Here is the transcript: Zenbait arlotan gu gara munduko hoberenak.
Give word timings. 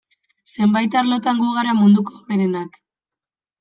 Zenbait 0.53 0.95
arlotan 1.03 1.43
gu 1.43 1.53
gara 1.59 1.79
munduko 1.83 2.19
hoberenak. 2.19 2.85